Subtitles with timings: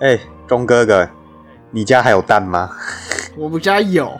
[0.00, 1.08] 哎，钟哥哥，
[1.70, 2.70] 你家还有蛋吗？
[3.36, 4.12] 我们家有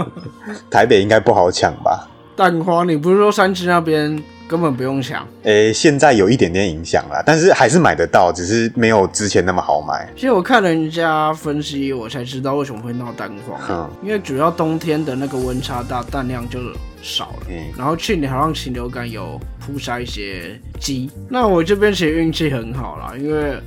[0.70, 2.08] 台北应该不好抢吧？
[2.36, 5.26] 蛋花，你不是说三芝那边根本不用抢？
[5.44, 10.06] 诶，现在有一点点影响啦，但是还是买得到，只是没有之前那么好买。
[10.14, 13.58] 其实我看人家分析，我才知道为什么会闹蛋荒。
[13.70, 16.60] 嗯因为主要冬天的那个温差大，蛋量就
[17.00, 17.46] 少了。
[17.48, 23.58] 嗯然后去年好像禽流感有扑杀一些鸡，那我这边其实运气很好啦，因为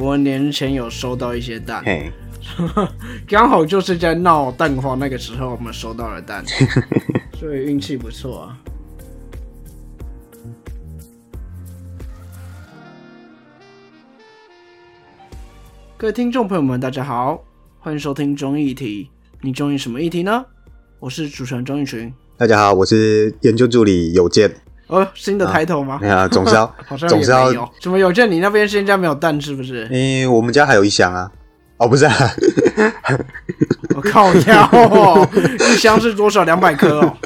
[0.00, 2.08] 我年前有收到一些蛋，嘿，
[3.26, 6.44] 刚好就是在闹蛋荒那个时候，我们收到了蛋，
[7.36, 8.56] 所以运气不错啊。
[15.96, 17.42] 各位听众朋友们，大家好，
[17.80, 19.10] 欢迎收听中议题。
[19.40, 20.46] 你中意什么议题呢？
[21.00, 22.14] 我是主持人钟义群。
[22.36, 24.48] 大家好，我是研究助理有健。
[24.88, 25.98] 哦，新的抬头吗？
[26.02, 26.74] 哎呀，总是要
[27.08, 27.68] 总是要有。
[27.80, 29.86] 怎么有见你那边现在没有蛋是不是？
[29.90, 31.30] 诶，我们家还有一箱啊。
[31.78, 32.12] 哦，不是啊，
[33.94, 35.28] 我靠腰哦，
[35.72, 36.42] 一箱是多少？
[36.44, 37.16] 两百颗哦。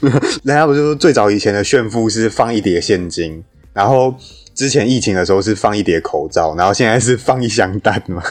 [0.44, 4.14] 人家不是说最早以前的炫富是放一叠现金，然后
[4.54, 8.22] 之前疫情的时候是放一叠口罩，然后现在是放一箱蛋吗？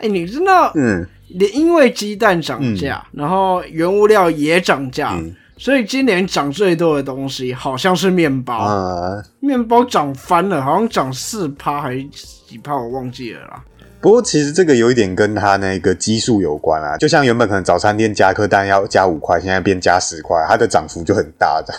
[0.00, 12.06] 哎、你知道，嗯连因为鸡蛋涨价，然后原物料也涨价，嗯所以今年涨最多的东西好像是面包，啊、面包涨翻了，好像涨四趴还是
[12.46, 13.64] 几趴，我忘记了啦。
[14.00, 21.74] 不过其实这个有一点跟它那个基数有关啊，就像原本可能早餐店加颗蛋要加五块，现在变加十块，它的涨幅就很大的。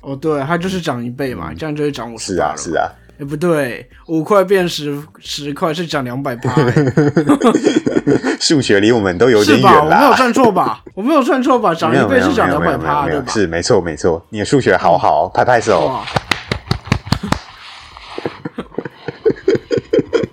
[0.00, 6.92] 哦，对，它就是涨一倍嘛，这样就会涨五十是啊，是啊，哎、不对，五块变十十块是涨两百趴，欸
[8.38, 9.82] 数学离我们都有点远是吧？
[9.82, 10.12] 我没有。
[10.14, 10.82] 算错吧？
[10.94, 11.74] 我没有算错吧？
[11.74, 13.32] 涨一倍是涨两百趴，没有没有，对吧？
[13.32, 15.86] 是没错没错，你的数学好好，拍拍手。
[15.86, 16.04] 哇！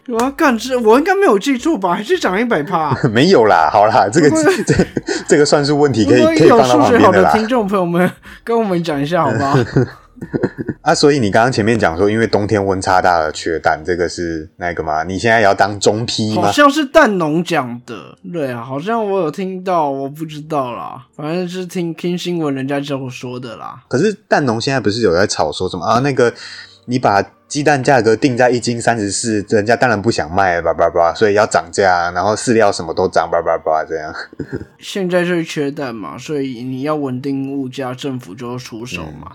[0.09, 1.95] 我要干这，我应该没有记错吧？
[1.95, 2.95] 还是涨一百趴？
[3.09, 4.85] 没有啦，好啦，这个这
[5.27, 7.31] 这个算术问题可以可以放到数学好旁边的啦。
[7.31, 8.11] 的听众朋友们，
[8.43, 9.57] 跟我们讲一下好不好？
[10.81, 15.03] 啊，所以你刚刚前面讲说，因为冬天温差大了缺蛋，这个是那个吗？
[15.03, 16.44] 你现在也要当中批吗？
[16.44, 23.84] 好像是蛋农讲的，对啊，好像我有听到，我不知道啦，反正是听听新闻人家这么说的啦。
[23.88, 26.00] 可是蛋农现在不是有在吵说什么啊？
[26.00, 26.34] 那个
[26.85, 34.13] 你把鸡蛋价格定在一斤三十四，人家当然不想卖了，叭叭叭，所以要涨价，然后饲料什么都涨，叭叭叭这样。
[34.79, 39.31] 现在就是缺蛋嘛，所以你要稳定物价，政府就要出手嘛。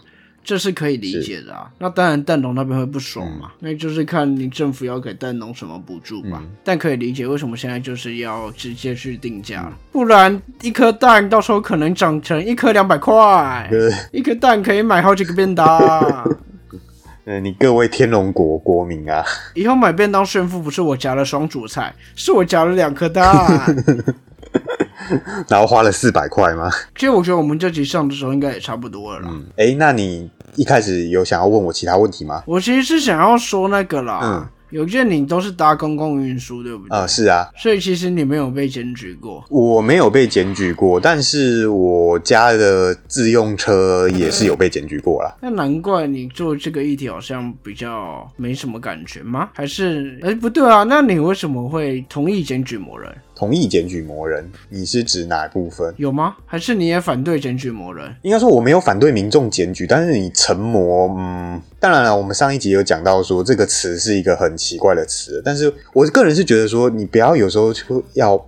[0.48, 6.42] 这是可以理解的啊，那当然蛋农那边会不爽嘛，那就是看你政府要给蛋农什么补助吧。
[6.64, 15.66] 但可以理解为什么现在就是要直接去定价，不然一颗蛋到时候可能涨成一颗两百块，呃， 一颗蛋可以买好几个便当。
[17.26, 19.22] 呃你各位天龙国国民啊，
[19.54, 23.76] 以后买便当炫富不是我夹了双主菜，是我夹了两颗蛋。
[25.48, 26.70] 然后花了四百块吗？
[26.94, 29.30] 其实我觉得我们这集上的时候应该也差不多了啦。
[29.56, 32.42] 哎、那你一开始有想要问我其他问题吗？
[32.46, 36.94] 我其实是想要说那个啦，嗯有件你都是搭公共运输，对不对？
[36.94, 39.42] 啊、是啊，所以其实你没有被检举过。
[39.48, 45.34] 我没有被检举过，但是我家的自用车也是有被检举过啦。
[45.40, 49.48] 那难怪你做这个议题好像比较没什么感觉吗？
[49.54, 50.82] 还是哎不对啊？
[50.82, 53.10] 那你为什么会同意检举某人？
[53.38, 55.94] 同意检举魔人，你是指哪部分？
[55.96, 56.34] 有吗？
[56.44, 58.12] 还是你也反对检举魔人？
[58.22, 68.44] 应该说我没有反对民众检举，但是你成魔，嗯，当然了，我们上一集有讲到说这个词是一个很奇怪的词，但是我个人是觉得说你不要有时候就要，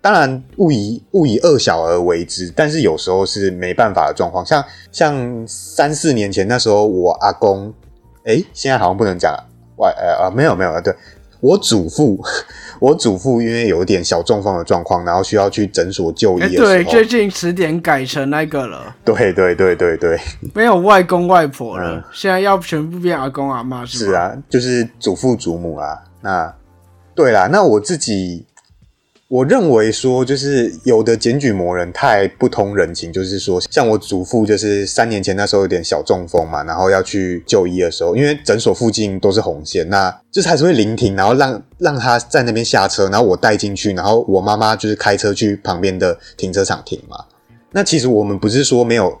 [0.00, 7.70] 当然勿以勿以恶小而为之，但是有时候是没办法的状况，像像三四年前那时候我阿公，
[8.24, 9.36] 诶，现在好像不能讲
[9.76, 10.96] 外呃呃没有没有对。
[11.40, 12.18] 我祖父，
[12.80, 20.18] 我祖父因为有一点小中风的状况，然后需要去诊所就医哎，的时候，对，最近词典改成那个了，对对对对对，
[20.54, 24.10] 没有外公外婆了，嗯现在要全部变阿公阿妈是吗？
[24.10, 25.98] 是啊，就是祖父祖母啊。
[26.22, 26.52] 那
[27.14, 28.44] 对啦，那我自己
[29.28, 47.24] 我认为说，就是有的检举魔人太不通人情，就是说，像我祖父，就是三年前那时候有点小中风嘛，然后要去就医的时候，因为诊所附近都是红线，那就是还是会临停，然后让让他在那边下车，然后我带进去，然后我妈妈就是开车去旁边的停车场停嘛。
[47.72, 49.18] 那其实我们不是说没有，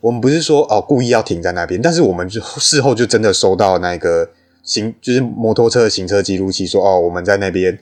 [0.00, 4.30] 我们不是说哦故意要停在那边，但是我们就事后就真的收到那个
[4.62, 7.78] 行，就是摩托车的行车记录器说哦我们在那边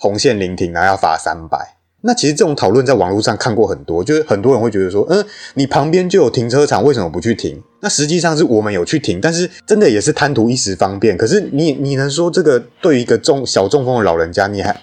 [0.00, 1.76] 红线临停，然后要罚三百。
[2.02, 7.62] 那其实这种讨论在网络上看过很多，就是很多人会觉得说，嗯，你旁边就有停车场，为什么不去停？
[7.80, 11.14] 那实际上是我们有去停，但是真的也是贪图一时方便。
[11.14, 14.74] 可是你你能说这个对于一个中小中风的老人家，你还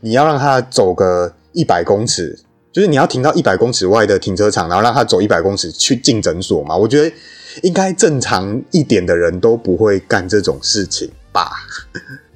[0.00, 2.36] 你要让他走个一百公尺，
[2.72, 6.76] 就是你要停到一百公尺外的停车场，然后让他走一百公尺去进诊所吗？
[6.76, 7.16] 我觉得
[7.62, 11.52] 应该正常一点的人都不会干这种事情吧。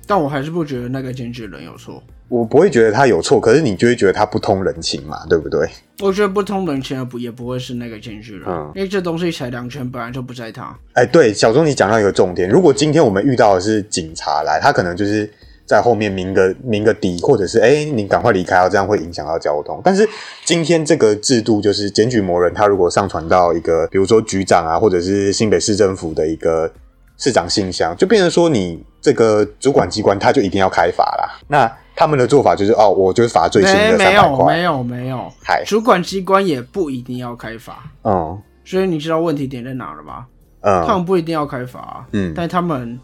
[0.08, 2.02] 但我还是不觉得那个检举人有错。
[2.28, 5.66] 我不会觉得他有错，可是你就会觉得他不通人情嘛，对不对？
[6.00, 10.76] 我觉得不通人情的不也不会是那个检举人，因为这东西裁量权本来就不在他。
[10.94, 15.31] 哎，对，小钟，你讲到一个重点，如果今天我们遇到的是警察来，他可能就是
[15.64, 19.81] 在后面鸣个鸣个笛，或者是哎，你赶快离开啊，这样会影响到交通。
[19.82, 20.06] 但是
[20.44, 26.70] 今天这个制度就是检举魔人，他如果上传到一个，比如说局长啊，或者是新北市政府的一个
[27.16, 31.39] 市长信箱，就变成说你这个主管机关他就一定要开罚啦。
[31.47, 34.55] 那他们的做法就是哦，我就是罚最新的三百块。
[34.55, 35.33] 没有，没有，没有。
[35.43, 37.91] 嗨，主管机关也不一定要开罚。
[38.05, 40.27] 嗯，所以你知道问题点在哪了吧？
[40.61, 42.06] 嗯，他们不一定要开罚。
[42.12, 42.99] 嗯，但他们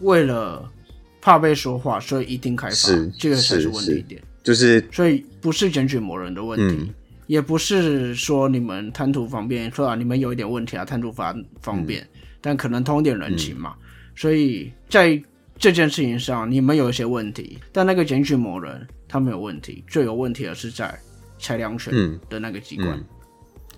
[0.00, 0.62] 为了
[1.20, 2.74] 怕被说话，所以一定开罚。
[2.74, 4.20] 是，这个才是问题点。
[4.42, 6.92] 就是，所以不是检举某人的问题，
[7.26, 12.06] 也不是说你们贪图方便，说啊你们有一点问题啊，贪图方方便，
[12.40, 13.74] 但可能通点人情嘛。
[14.14, 15.20] 所以在
[15.58, 20.98] 这件事情上，你们有一些问题，但那个检举某人他没有问题，最有问题的是在
[21.38, 21.92] 裁量权
[22.28, 23.02] 的那个机关。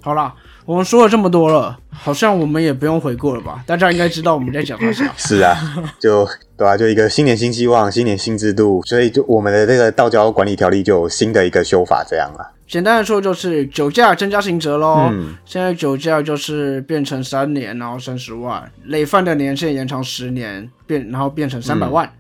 [0.05, 0.35] 好啦，
[0.67, 3.65] 我们说了这么多了，好像我们也不用回顾了吧？
[3.67, 5.11] 大家应该知道我们在讲啥。
[5.17, 5.57] 是啊，
[5.99, 6.29] 就
[6.59, 12.53] 对啊，就一个新年新希望，新年新制度，所以就我们的这个道交管理条例就有新的一个修法，这样了。
[12.69, 15.11] 简单的说，就是酒驾增加刑责喽。
[15.47, 22.13] 现在酒驾就是变成三年，然后三十万，累犯的年限延长十年，变然后变成三百万。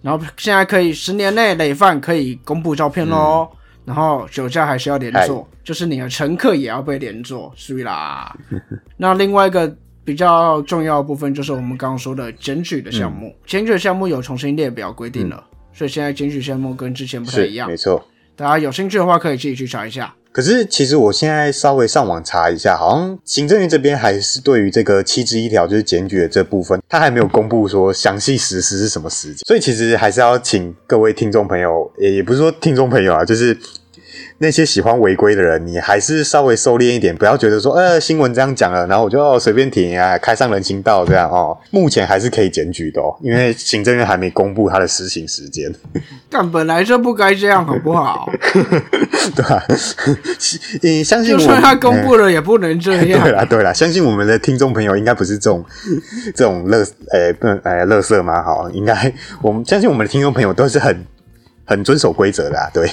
[0.00, 3.46] 然后现在可以十年内累犯可以公布照片喽。
[3.88, 8.36] 然后酒驾还是要连坐，就是你的乘客也要被连坐，是啦。
[8.98, 9.74] 那另外一个
[10.04, 15.42] 比较重要的部分就是我们刚刚说的检举的项目，检举项目有重新列表规定了，
[15.72, 18.06] 所以现在检举项目跟之前不太一样，没错。
[18.36, 20.14] 大家有兴趣的话，可以自己去查一下。
[20.30, 29.38] 可是，其实我现在稍微上网查一下，好像行政院这边还是对于这个七之一条，就是检举的这部分，他还没有公布说详细实施是什么时间。
[29.46, 33.58] 所以，其实还是要请各位听众朋友，也也不是说听众朋友啊，就是。
[34.40, 41.58] 那些喜欢违规的人，你还是稍微收敛一点，不要觉得说，呃，新闻这样讲了，然后我就随便停啊，开上人行道这样哦。
[41.72, 45.72] 目前还是可以检举的，因为行政院还没公布他的施行时间。
[46.30, 48.30] 但本来就不该这样，好不好？
[49.34, 49.64] 对吧？
[50.82, 51.36] 你相信？
[51.36, 53.20] 就算他公布了，也不能这样。
[53.24, 55.64] 对啦，对啦，相信我们的听众朋友应该不是这种
[56.36, 58.40] 这种乐，诶，不，诶，乐色嘛？
[58.40, 59.12] 好，应该
[59.42, 61.04] 我们相信我们的听众朋友都是很
[61.64, 62.88] 很遵守规则的，对。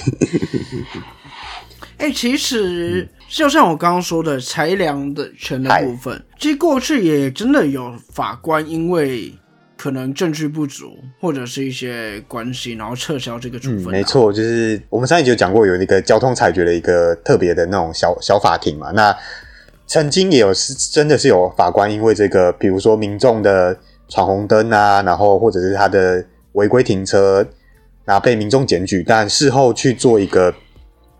[1.98, 9.32] 哎，其实就像我刚刚说的裁量的权的部分，其实过去也真的有法官因为
[9.78, 13.86] 可能证据不足或者是一些关系，然后撤销这个处分。
[13.86, 18.90] 没错，就是我们上一集有讲过，有那个交通裁决的一个特别的那种小小法庭嘛。
[18.90, 19.16] 那
[19.86, 23.74] 曾经也有是真的是有法官因为这个，比如说民众的
[24.08, 26.22] 闯红灯啊，然后或者是他的
[26.52, 27.46] 违规停车，
[28.04, 30.54] 然后被民众检举，但事后去做一个。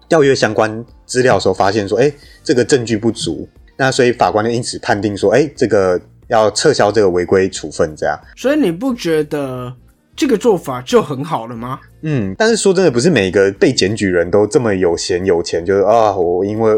[0.08, 2.12] 调阅相关资料的时候，发现说，哎，
[2.42, 8.18] 这个证据不足，那所以法官就因此判定说，哎，这个要撤销这个违规处分，这样。
[8.36, 9.72] 所以你不觉得
[10.14, 11.80] 这个做法就很好了吗？
[12.02, 16.76] 嗯，但是说真的，不是每个被检举人都这么有闲有钱，就是啊，我因为，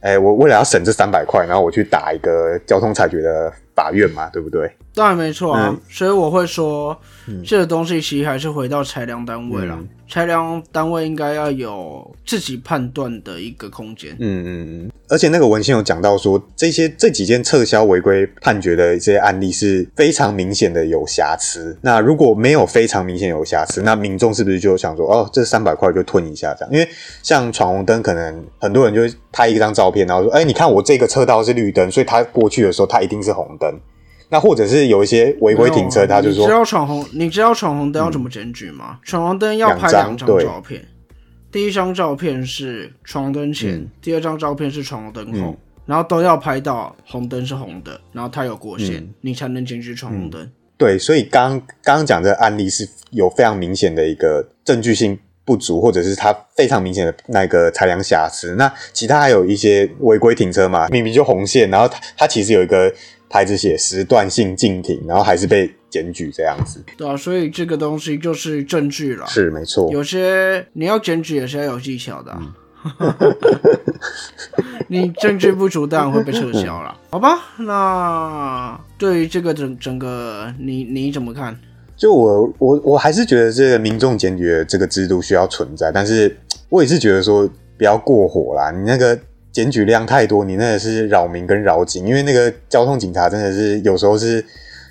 [0.00, 4.70] 哎，我为了要省这三百块，然后我去打一个交通裁决的法院嘛，对不对？
[4.94, 6.96] 当然没错啊，所以我会说，
[7.44, 9.76] 这个东西其实还是回到裁量单位了。
[10.08, 14.12] 裁量单位应该要有自己判断的一个空间。
[14.20, 14.90] 嗯嗯嗯。
[15.08, 21.76] 而且那个文献有讲到说，这些这几件撤销违规判决的一些案例是非常明显的有瑕疵。
[21.80, 26.72] 那如果没有非常明显有瑕疵，那民众是不是就想说，哦，这三百块就吞一下这样？
[26.72, 26.88] 因为
[27.22, 33.63] 像闯红灯，可能很多人就拍一张照片，然后说，哎，你看我这个车道是绿灯，所以他过去的时候，他一定是红灯。
[34.30, 38.98] 那或者是有一些违规停车，他就说：“你知道闯红，你知道闯红灯要怎么检举吗？
[39.02, 40.84] 闯红灯要拍两张照片，
[41.52, 45.54] 第一张照片是闯红灯前，第二张照片是闯红灯后，
[45.86, 50.50] 然后都要拍到红灯是红的，然后它有过线，你才能检举闯红灯。
[50.76, 58.56] 对，所以刚刚刚讲这个案例是有非常明显的一个证据性不足，或者是它非常明显的那个裁量瑕疵。
[58.56, 62.92] 那其他还有一些违规停车嘛，明明就红线，然后它它其实有一个。
[63.34, 66.80] 牌子写时段性禁停，然后还是被检举这样子。
[66.96, 69.26] 对啊，所以这个东西就是证据了。
[69.26, 72.54] 是没错，有些你要检举也是要有技巧的啊、
[74.86, 77.40] 你证据不足，当然会被撤销了，好吧？
[77.58, 81.58] 那对于这个整整个，你你怎么看？
[81.96, 86.38] 就我我我还是觉得这个民众检举的这个制度需要存在，但是
[86.68, 88.70] 我也是觉得说不要过火啦。
[88.70, 89.18] 你那个
[89.54, 94.44] 检举量太多，你那个是扰民跟扰警，因为那个交通警察真的是有时候是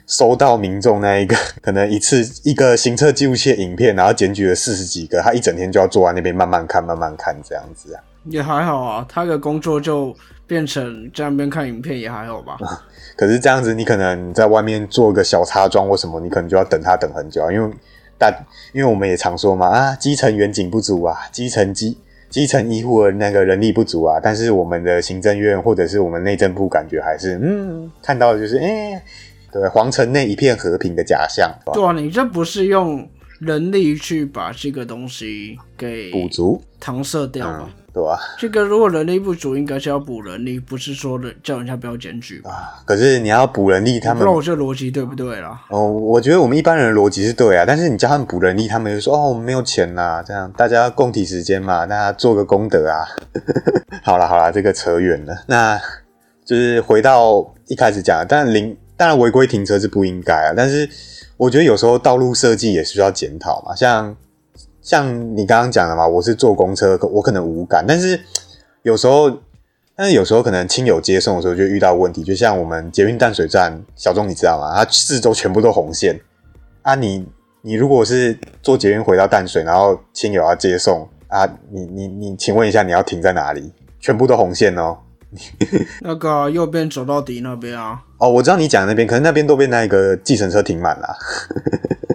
[0.08, 8.02] 收到民众那一个可能一次一个行车记录器的影片，然后检举了四十几个，他一整天就要坐在那边慢慢看慢慢看这样子啊。
[8.24, 10.16] 也还好啊，他的工作就
[10.48, 12.58] 变成在那边看影片，也还好吧。
[13.18, 17.70] 可是这样子，你可能在外面做个小擦妆或什么，你可能就要等他等很久啊，因为
[18.18, 18.34] 大，
[18.72, 21.98] 因为我们也常说嘛，啊，基层远景不足啊，基层基
[22.34, 29.00] 基层医护的那个人力不足啊，但是我们的行政院或者是我们内政部感觉还是，嗯，看到的就是，哎、
[29.52, 33.08] 对，皇城内一片和平的假象，吧对啊，你这不是用
[33.40, 37.54] 人力去把这个东西给补足，搪塞掉嗯。
[37.60, 38.20] 吧？，对吧？
[38.40, 42.50] 这个如果人力不足，应该是要补人力，不是说人叫人家不要检举吧？
[42.50, 45.62] 啊，可是你要补人力，他们不知道我这逻辑对不对啦？
[45.70, 53.06] 哦，我觉得我们一般人的逻辑是对啊，但是你叫他们补人力，他们就说哦，我们没有钱呐，这样大家共体时间嘛，大家做个功德啊。
[54.04, 55.80] 好啦好啦，这个扯远了，那
[56.44, 60.90] 就是回到一开始讲的，但零当然违规停车是不应该啊，但是
[61.38, 64.16] 我觉得有时候道路设计也需要检讨嘛，像
[64.84, 68.20] 像你刚刚讲的嘛，我是坐公车，可我可能无感，但是
[68.84, 69.40] 有时候。
[69.96, 74.74] 但是有时候可能亲友接送的时候就遇到问题，就像我们捷运淡水站，小钟你知道吗？
[74.76, 76.20] 它四周全部都红线
[76.82, 77.28] 啊你！
[77.62, 83.72] 你如果是坐捷运回到淡水，然后亲友要接送啊，你你你，请问一下你要停在哪里？
[84.00, 84.98] 全部都红线哦。
[86.02, 91.16] 那个啊右边走到底那边啊，哦，我知道你讲那边，可是那边都被那个计程车停满了，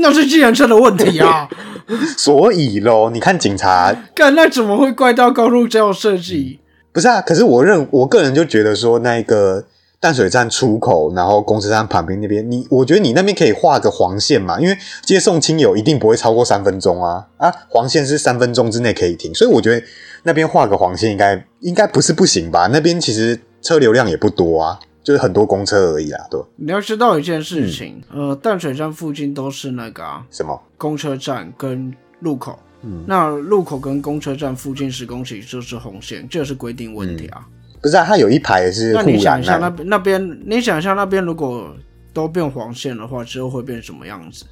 [0.00, 1.48] 那是计程车的问题啊！
[2.16, 6.60] 所以咯，你看警察干那怎么会怪到高速这样设计？
[6.92, 7.20] 不是啊？
[7.20, 9.64] 可是我认我个人就觉得说，那个
[10.00, 19.84] 淡水站出口，然后公车站旁边那边，你我觉得你那边可以画个黄线嘛，因为接送亲友一定不会超过三分钟啊啊，黄线是三分钟之内可以停，所以我觉得
[20.22, 22.68] 那边画个黄线应该应该不是不行吧？
[22.72, 24.78] 那边其实车流量也不多啊，
[25.08, 30.60] 就是很多公车而已啊，对，你要知道一件事情，呃，淡水站附近都是那个啊什么？
[30.76, 32.58] 公车站跟路口。
[32.82, 37.48] 嗯那路口跟公车站附近十公尺就是红线，这是规定问题啊。
[37.80, 41.74] 不是啊，它有一排是那你想一下，那那边你想一下那边如果
[42.12, 44.44] 都变黄线的话，之后会变什么样子？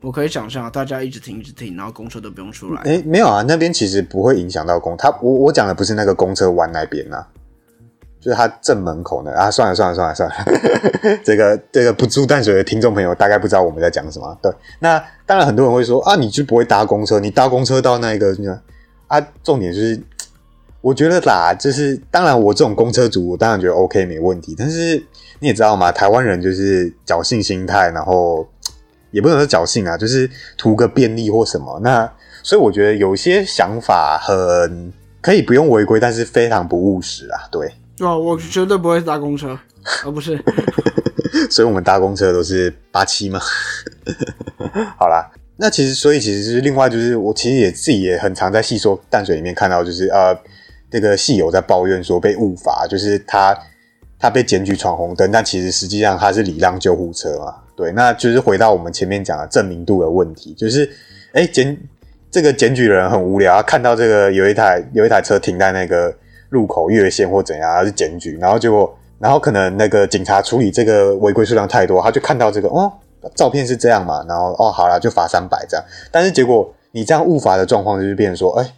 [0.00, 2.82] 我可以想象，大家一直停一直停，然后公车都不用出来。
[2.82, 7.24] 哎、没有啊，那边其实不会影响到公，他我我讲的不是那个公车弯那边呐、
[8.22, 10.36] 就是他正门口呢啊，算了算了算了算了，
[11.24, 14.38] 这个这个不住淡水的听众朋友大概不知道我们在讲什么。
[14.40, 18.60] 对，那当然很多人会说啊，你就不会搭公车，你搭公车到那个那个
[19.08, 20.00] 啊，重点就是，
[20.80, 25.04] 我觉得啦，就是当然我这种公车族，我当然觉得 OK 没问题，但是
[25.40, 28.48] 你也知道嘛，台湾人就是侥幸心态，然后
[29.10, 31.80] 也不能说侥幸啊，就是图个便利或什么。
[31.82, 32.10] 那
[32.44, 37.42] 所以我觉得有些想法很可以不用违规，但是非常不务实啊。
[37.50, 39.58] 对，对啊，我绝对不会搭公车，
[40.04, 40.42] 而不是。
[41.50, 43.40] 所以我们搭公车都是八七嘛。
[44.98, 50.36] 好啦，那其实所以其实是另外就是我其实也自己也很常在戏说淡水里面看到，就是呃
[50.90, 53.56] 那个戏友在抱怨说被误罚，就是他
[54.18, 57.54] 他被检举闯红灯，但其实实际上他是礼让救护车嘛。
[57.74, 60.90] 对，那就是回到我们前面讲的证明度的问题，就是
[61.32, 61.76] 哎检
[62.30, 66.14] 这个检举人很无聊，他看到这个有一台有一台车停在那个
[66.52, 72.90] 路口越线或怎样，他就检举，然后结果然后可能那个警察处理这个违规数量太多，他就看到这个哦
[73.34, 78.72] 照片是这样嘛，然后哦好了就罚三百这样，但是结果你这样误罚的状况就是变成说，哎。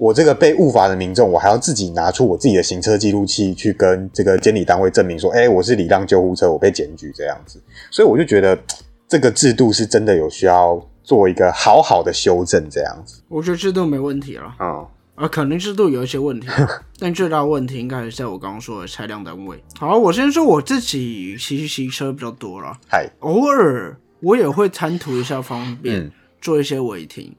[0.00, 7.60] 我这个被误罚的民众，我还要自己拿出我自己的行车记录器去跟这个监理单位证明说，哎、我是礼让救护车，我被检举这样子。
[7.90, 8.58] 所以我就觉得
[9.06, 13.20] 这个制度是真的有需要做一个好好的修正这样子。
[13.28, 14.86] 我觉得制度没问题了，嗯，
[15.20, 16.48] 啊，肯定制度有一些问题，
[16.98, 19.62] 但最大的问题应该还是在我刚刚说的裁量单位。
[19.78, 27.30] 好，我先说我自己其实骑车比较多了，嗨，偶尔我也会贪图一下方便，嗯做一些违停。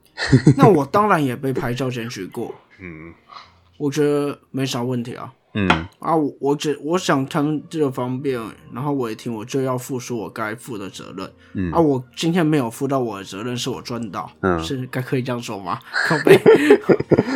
[0.56, 3.12] 那我当然也被拍照检举过， 嗯
[3.82, 5.32] 我觉得没啥问题啊。
[5.54, 8.40] 嗯啊，我我只我想贪这个方便，
[8.72, 11.28] 然后违停我就要付出我该负的责任。
[11.54, 15.80] 嗯啊，我今天没有负到我的责任，是我赚到，嗯是该可以这样说吗？
[16.06, 16.40] 靠背。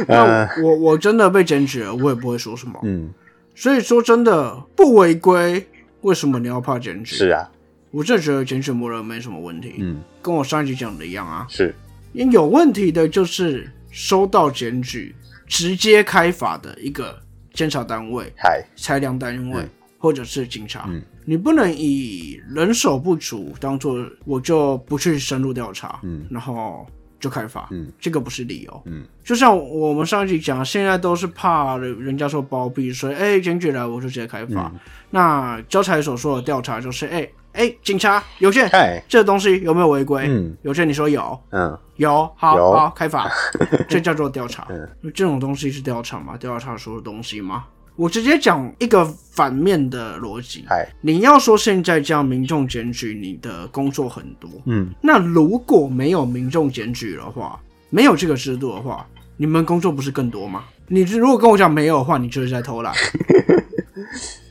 [0.06, 2.78] 那呃我我真的被检举了，我也不会说什么。
[2.84, 3.10] 嗯，
[3.56, 5.66] 所以说真的不违规，
[6.02, 7.16] 为什么你要怕检举？
[7.16, 7.50] 是啊，
[7.90, 11.44] 我真的觉得检举某人没什么问题，嗯，跟我上一集讲的一样啊。
[11.50, 11.74] 是，
[12.12, 15.14] 因有问题的就是收到检举
[15.46, 17.18] 直接开罚的一个
[17.54, 19.70] 监察单位、嗨，裁量单位、嗯。
[19.98, 21.02] 或者是警察，嗯。
[21.24, 26.26] 你不能以人手不足当做我就不去深入调查，嗯。
[26.30, 26.86] 然后
[27.18, 27.90] 就开罚，嗯。
[27.98, 28.82] 这个不是理由。
[28.86, 29.04] 嗯。
[29.24, 34.70] 就像我们上一集讲，现在都是怕人家说包庇，所以哎检举来我就直接开罚。
[34.74, 34.80] 嗯。
[35.10, 37.26] 那交财所说的调查就是，哎
[37.56, 40.26] 哎警察邮件哎，这东西有没有违规？
[40.28, 43.30] 嗯邮件你说有，嗯有，好有好开罚，
[43.88, 44.66] 这叫做调查。
[44.70, 46.36] 嗯这种东西是调查吗？
[46.36, 47.64] 调查说的东西吗？
[47.96, 57.58] 我直接讲一个反面的逻辑，嗨，你要说现在这样民众检举，你的工作很多，嗯那如果没有民众检举的话，
[57.88, 59.06] 没有这个制度的话，
[59.38, 60.64] 你们工作不是更多吗？
[60.88, 62.92] 你如果跟我讲没有的话，你就是在偷懒。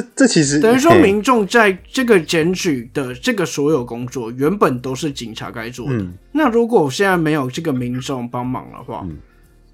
[0.00, 5.96] 这这其实等于说民众在这个检举的这个所有工作，原本都是警察该做的。
[5.96, 9.16] 嗯那如果我现在没有这个民众帮忙的话，嗯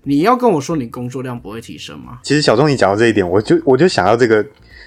[0.04, 2.18] 你要跟我说你工作量不会提升吗？
[2.22, 4.44] 其实小钟你讲到这一点，我就我就想到这个，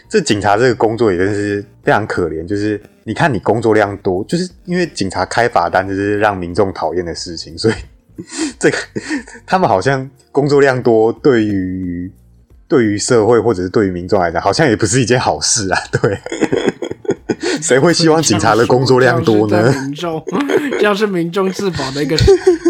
[0.10, 2.46] 这警察这个工作也真是非常可怜。
[2.46, 7.74] 就是你看你工作量多，就是因为警察开罚单就是让民众讨厌的事情，所以
[8.60, 8.78] 这个
[9.46, 12.12] 他们好像工作量多，对于
[12.68, 15.80] 对于社会或者是对于民众来讲，好像也不是一件好事啊。
[15.92, 16.20] 对，
[17.62, 19.74] 谁会希望警察的工作量多呢这样？
[19.74, 20.26] 是民众，
[20.80, 22.16] 这样是民众自保的一个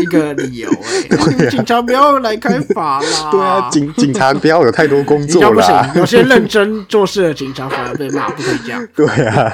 [0.02, 0.70] 一个理由、
[1.40, 3.30] 哎、警察不要来开罚啦！
[3.32, 5.92] 对啊，警警察不要有太多工作啦，。
[5.96, 8.88] 有些认真做事的警察反而被骂，不可以这样。
[8.96, 9.52] 对啊，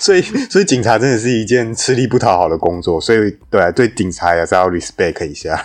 [0.00, 5.58] 所以所以警察真的是一件吃力不讨好的工作，所以对啊，对警察也是要 respect 一下，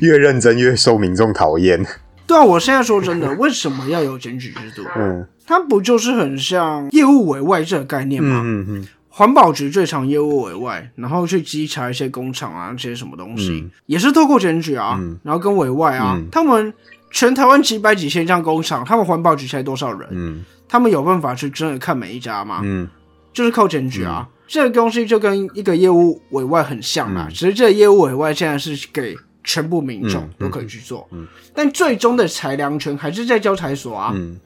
[0.00, 1.84] 越认真越受民众讨厌。
[2.28, 4.84] 对啊，我现在说真的， 为什么要有检举制度？
[4.96, 8.42] 嗯它不就是很像业务委外这个概念吗？
[8.44, 16.72] 嗯嗯环保局最常业务委外，然后去稽查一些工厂啊，这些什么东西，嗯也是透过检举啊，嗯然后跟委外啊，嗯他们
[17.10, 20.06] 全台湾几百几千家工厂，他们环保局才多少人？
[20.12, 22.60] 嗯他们有办法去真的看每一家吗？
[22.62, 22.86] 嗯
[23.32, 24.28] 就是靠检举啊。
[24.46, 29.16] 这个东西就跟一个业务委外很像啦，嗯只是这个业务委外现在是给
[29.48, 34.12] 全部民众嗯都可以去做，嗯但最终的裁量权还是在交财所啊。
[34.14, 34.38] 嗯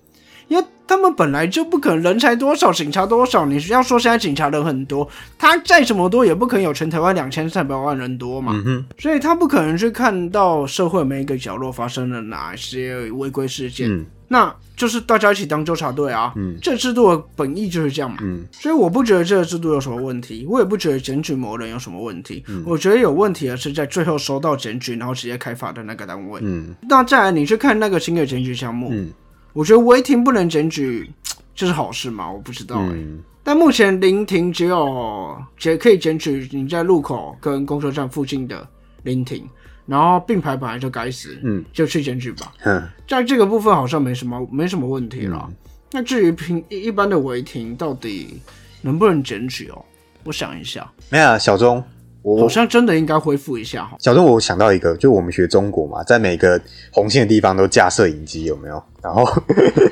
[0.52, 3.46] 因为他们本来就不可能人才多少，警察多少。
[3.46, 13.90] 你要说现在警察人很多，他再怎么多也不可能有全台湾两千三百万人多嘛，嗯所以他不可能去看到社会每一个角落发生了哪些违规事件。
[13.90, 18.16] 嗯那就是大家一起当纠察队啊，嗯这制度的本意就是这样嘛。
[18.20, 22.42] 嗯所以我不觉得这个制度有什么问题，我也不觉得检举某人有什么问题。
[22.48, 26.40] 嗯我觉得有问题的是在最后收到检举，然后直接开罚的那个单位。
[26.42, 29.10] 嗯那再来，你去看那个新的检举项目，嗯
[29.52, 31.10] 我觉得违停不能检举，
[31.54, 32.30] 这是好事吗？
[32.30, 38.64] 我不知道哎、嗯但目前临停只有只可以检举你在路口跟公车站附近的
[39.02, 39.44] 临停，
[39.84, 42.52] 然后并排本来就该死，嗯就去检举吧。
[42.62, 45.44] 嗯在这个部分好像没什么没什么问题了。
[45.48, 45.56] 嗯
[45.94, 48.40] 那至于平一一般的违停到底
[48.80, 49.84] 能不能检举哦？
[50.24, 51.84] 我想一下，没有啊小钟，我
[52.24, 53.96] 好像真的应该恢复一下哈。
[53.98, 58.82] 小钟，我想到一个，就我们学中国嘛，在每个红线的地方都架摄影机，有没有？
[59.02, 59.24] 然后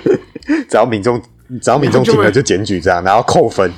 [0.69, 1.21] 只要民众
[1.61, 3.71] 只要民众停了就检举这样，然后扣分。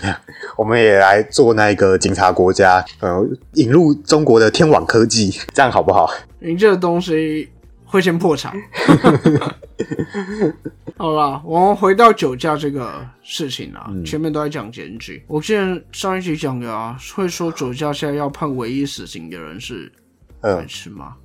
[0.57, 6.11] 我们也来做那个警察国家，呃，引入中国的天网科技，这样好不好？
[6.41, 7.49] 你这个东西
[7.93, 8.57] 会先破产。
[10.97, 15.23] 好啦，我们回到酒驾这个事情啦，前面都在讲检举。
[15.27, 19.93] 我之前上一集讲的啊，会说酒驾现在要判唯一死刑的人是
[20.41, 21.17] 白嗯痴吗？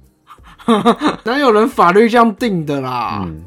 [1.24, 3.24] 哪有人法律这样定的啦？
[3.26, 3.46] 嗯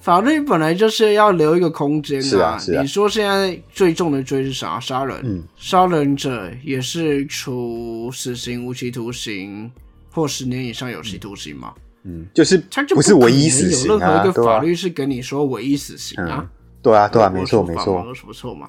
[0.00, 4.80] 法律本来就是要留一个空间是啊是啊你说现在最重的罪是啥？
[4.80, 5.20] 杀人。
[5.22, 9.70] 嗯杀人者也是处死刑、无期徒刑
[10.10, 11.72] 或十年以上有期徒刑嘛？
[12.04, 16.48] 嗯，就是他就不是唯一死刑啊，任何一个对吧、法律是跟你说唯一死刑啊嗯？
[16.82, 18.04] 对啊，对啊，没错没错。
[18.06, 18.68] 有什么错嘛？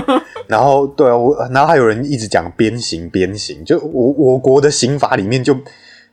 [0.46, 5.58] 然后对啊，我然后还有人一直讲鞭刑鞭刑，就我我国的刑法里面就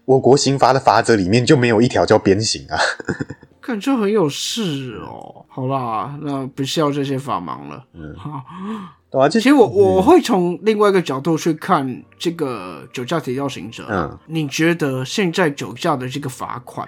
[0.06, 2.78] 我国刑法的法则里面就没有一条叫鞭刑啊。
[3.60, 5.46] 感觉很有事哦。
[5.50, 7.84] 好啦，那不需要这些法盲了。
[7.94, 8.42] 嗯好
[9.12, 13.86] 对啊，其实我我会从另外一个角度去看这个酒驾提交行者。
[13.90, 16.88] 嗯，你觉得现在酒驾的这个罚款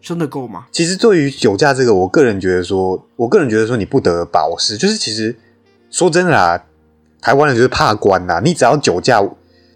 [0.00, 0.66] 真的够吗？
[0.70, 5.34] 其实对于酒驾这个，我个人觉得说，我个人觉得说你不得保释，就是其实
[5.90, 6.62] 说真的啦，
[7.20, 9.20] 台湾人就是怕关呐、你只要酒驾，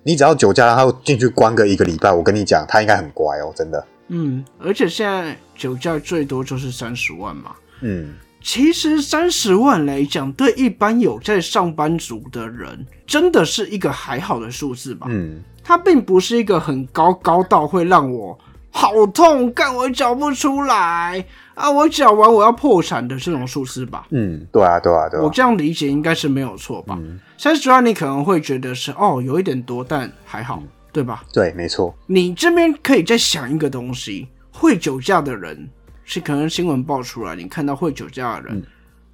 [0.04, 3.85] 你只要酒驾，然后进去关个一个礼拜，我跟你讲，他应该很乖哦，真的。
[4.08, 7.52] 嗯，而且现在酒驾最多就是三十万嘛。
[7.80, 15.07] 嗯其实三十万来讲，对一般有在上班族的人，真的是一个还好的数字吧。
[15.09, 18.38] 嗯，它并不是一个很高高到会让我
[18.70, 21.24] 好痛，干我缴不出来
[21.55, 24.07] 啊，我缴完我要破产的这种数字吧。
[24.11, 25.22] 嗯，对啊，对啊，对啊。
[25.22, 26.98] 我这样理解应该是没有错吧？
[27.38, 31.22] 三十万你可能会觉得是哦，有一点多，但还好，对吧？
[31.33, 31.94] 对，没错。
[32.07, 35.68] 你这边可以再想一个东西，会酒驾的人
[36.04, 38.62] 是可能新闻爆出来，你看到会酒驾的人，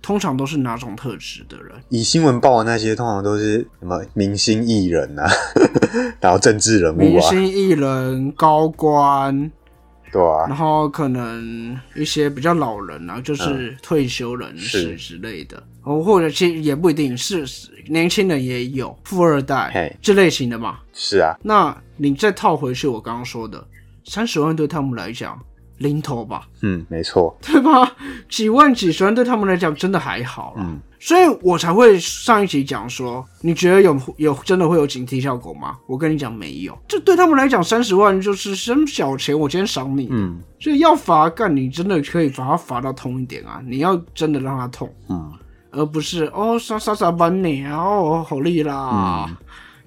[0.01, 1.73] 通常都是哪种特质的人？
[1.89, 5.29] 以新闻报的那些，通常都是什么明星艺人啊，
[6.21, 9.51] 然后政治人物啊，明星艺人、高官，
[10.13, 17.45] 对啊，然后可能一些比较老人啊，就是退休人士之类的，哦，或者其实也不一定是
[17.89, 19.97] 年轻人也有富二代嘿。
[20.01, 20.79] 这类型的嘛。
[20.93, 23.63] 是啊，那你再套回去我刚刚说的，
[24.05, 25.39] 三十万对他们来讲
[25.79, 27.91] 零头吧，嗯，没错，对吧？
[28.29, 30.63] 几万几十万对他们来讲真的还好啦。
[30.65, 30.81] 嗯。
[31.01, 35.79] 所以我才会上一集讲说，你觉得有有真的会有警惕效果吗？
[35.87, 40.41] 我跟你讲没有，这对他们来讲三十万就是什么小钱，我今天赏你，嗯。
[40.61, 43.63] 所以要罚干你真的可以把他罚到痛一点啊！
[43.65, 45.33] 你要真的让他痛，嗯，
[45.71, 49.31] 而不是哦杀杀杀把你啊哦好利啦、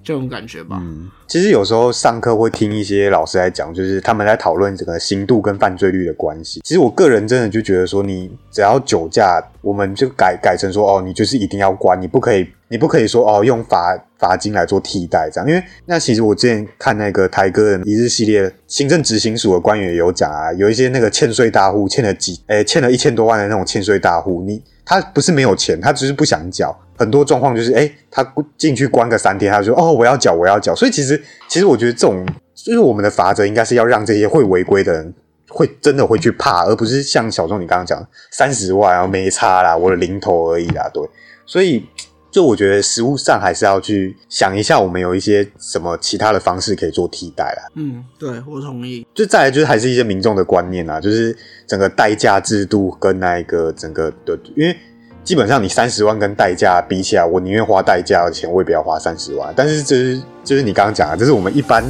[0.04, 0.78] 这种感觉吧。
[0.80, 1.10] 嗯。
[1.26, 6.60] 其实有时候上课会听一些老师来讲，就是他们在讨论整个刑度跟犯罪率的关系。
[6.62, 15.48] 其实我个人真的就觉得说，你只要酒驾，我们就改改成说，哦，你就是一定要关，你不可以，你不可以说哦，用罚罚金来做替代这样。
[15.48, 26.76] 因为那其实我之前看那个台哥的一日系列，行政执行署的官员也有讲啊，有一些那个欠税大户欠了几，诶、欠了一千多万的那种欠税大户，你他不是没有钱，他只是不想缴。
[26.96, 28.24] 很多状况就是，哎、他
[28.56, 30.74] 进去关个三天，他就说，哦，我要缴，我要缴。
[30.74, 35.14] 所以其实，其实我觉得这种，就是我们的法则应该是要让这些会违规的人，
[35.48, 41.02] 会真的会去怕，而不是像小钟你刚刚讲三十万啊没差啦，我的零头而已啦，对。
[41.44, 41.84] 所以，
[42.32, 47.70] 就我觉得实物上还是要去想一下，我们有一些什么其他的方式可以做替代啦。
[47.74, 49.06] 嗯，对我同意。
[49.14, 54.74] 就再来就是还是一些民众的观念啊，就是整个代驾制度跟那一个整个的，因为
[55.22, 59.52] 基本上你三十万跟代驾比起来，我宁愿花代驾的钱，我也不要花三十万。
[59.54, 61.84] 但是这是就是你刚刚讲的，这是我们一般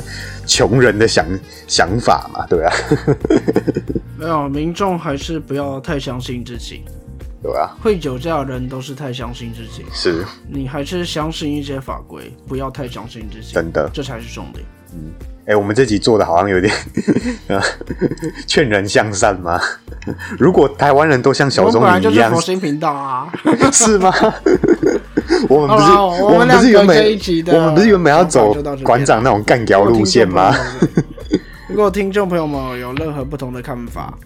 [0.44, 1.24] 穷人的想
[1.68, 2.72] 想法嘛，对吧、
[4.18, 6.82] 没有，民众还是不要太相信自己。
[7.42, 13.90] 对啊、会酒驾的人都是太相信自己，是你还是相信一些法规，不要太相信自己，真的。
[13.92, 14.64] 这才是重点。
[14.94, 15.10] 嗯
[15.46, 16.72] 哎、我们这集做的好像有点
[17.48, 17.60] 呃
[18.46, 19.60] 劝人向善吗？
[20.38, 23.32] 如果台湾人都像小我们钟一样本来就是佛，心频道啊。
[23.72, 24.12] 是吗？
[25.50, 26.96] 我们不是我我们不是原本
[27.48, 30.54] 我们不是原本要走馆长那种干掉路线吗？
[31.68, 34.16] 如果听众朋友们有任何不同的看法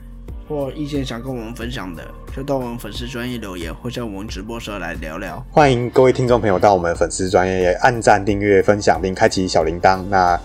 [0.48, 2.02] 或意见想跟我们分享的，
[2.34, 5.44] 就到我们粉丝专业留言，或在我们直播时候来聊聊。
[5.50, 10.02] 欢迎各位听众朋友到我们粉丝专业按赞、订阅、分享，并开启小铃铛。
[10.08, 10.38] 那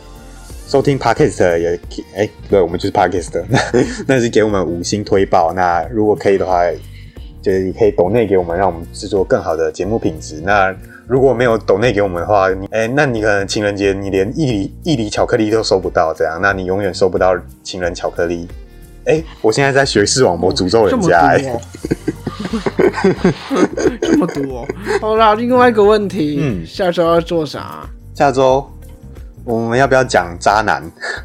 [0.68, 1.80] 收听 Podcast 也
[2.16, 3.60] 哎、对我们就是 Podcast，那
[4.08, 5.54] 那是给我们五星推爆。
[5.54, 6.62] 那如果可以的话，
[7.42, 10.42] 就是你可以抖内给我们，让我们制作更好的节目品质。
[10.42, 10.76] 那
[11.08, 18.48] 如果没有抖内给我们的话，你哎、那你可能情人节你连一厘一厘巧克力都收不到，这样，那你永远收不到情人巧克力。
[19.06, 21.62] 哎、我现在在学视网膜诅咒人家、哎毒哦，
[24.02, 24.68] 这么毒哦。
[25.00, 28.70] 好啦，另外一个问题，嗯下周要做啥下周
[29.44, 30.84] 我们要不要讲渣男？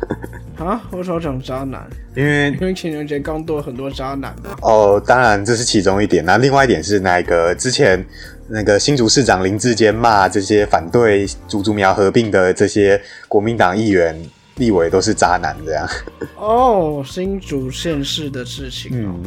[0.57, 0.81] 啊？
[0.93, 1.87] 为什么要讲渣男？
[2.15, 4.57] 因为因为情人节刚多了很多渣男嘛。
[4.63, 6.25] 哦，当然这是其中一点。
[6.25, 8.03] 那另外一点是那个之前
[8.49, 14.19] 那个新竹市长林志坚骂这些反对竹竹苗合并的这些国民党议员、
[14.57, 15.89] 立委都是渣男，这样。
[16.37, 19.23] 哦，新竹县市的事情，嗯，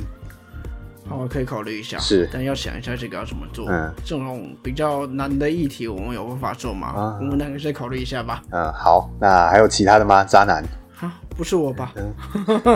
[1.08, 1.98] 好，可以考虑一下。
[2.00, 3.68] 是但要想一下这个要怎么做。
[3.70, 6.88] 嗯这种比较难的议题，我们有办法做吗？
[6.90, 8.42] 啊我们两个再考虑一下吧。
[8.52, 10.24] 嗯，好，那还有其他的吗？
[10.24, 10.64] 渣男？
[11.00, 11.94] 啊，不是我吧？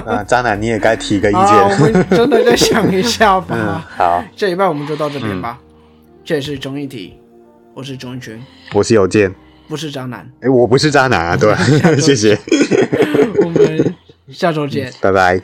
[0.05, 1.91] 啊，渣男你也该提个意啊，我见。
[1.91, 3.47] 们真的再想一下吧。
[3.57, 5.59] 嗯，好，这礼拜我们就到这边吧。
[6.23, 7.19] 这里是综艺题，
[7.73, 8.41] 我是钟一群，
[8.73, 9.33] 我是有健。
[9.73, 10.29] 不是渣男。
[10.41, 11.57] 哎、我不是渣男啊，对吧？
[11.99, 12.37] 谢谢，
[13.43, 13.95] 我们
[14.29, 14.93] 下周见。
[15.01, 15.41] 拜拜。